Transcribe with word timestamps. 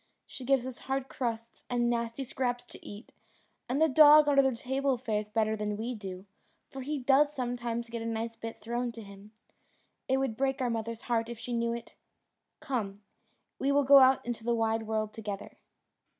She 0.25 0.43
gives 0.45 0.65
us 0.65 0.79
hard 0.79 1.09
crusts 1.09 1.63
and 1.69 1.87
nasty 1.87 2.23
scraps 2.23 2.65
to 2.65 2.83
eat, 2.83 3.11
and 3.69 3.79
the 3.79 3.87
dog 3.87 4.27
under 4.27 4.41
the 4.41 4.55
table 4.55 4.97
fares 4.97 5.29
better 5.29 5.55
than 5.55 5.77
we 5.77 5.93
do, 5.93 6.25
for 6.71 6.81
he 6.81 6.97
does 6.97 7.31
sometimes 7.35 7.87
get 7.91 8.01
a 8.01 8.05
nice 8.07 8.35
bit 8.35 8.61
thrown 8.61 8.91
to 8.93 9.03
him. 9.03 9.31
It 10.07 10.17
would 10.17 10.35
break 10.35 10.59
our 10.59 10.71
mother's 10.71 11.03
heart 11.03 11.29
if 11.29 11.37
she 11.37 11.53
knew 11.53 11.73
it! 11.73 11.93
Come, 12.61 13.03
we 13.59 13.71
will 13.71 13.83
go 13.83 13.99
out 13.99 14.25
into 14.25 14.43
the 14.43 14.55
wide 14.55 14.87
world 14.87 15.13
together." 15.13 15.57